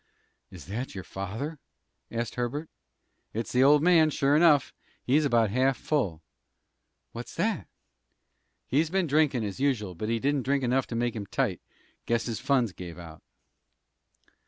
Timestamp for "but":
9.93-10.09